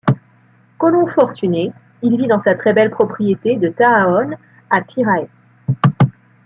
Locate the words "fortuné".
1.05-1.71